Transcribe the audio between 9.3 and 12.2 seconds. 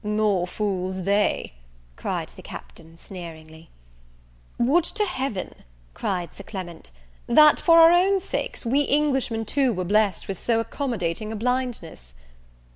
too were blest with so accommodating a blindness!"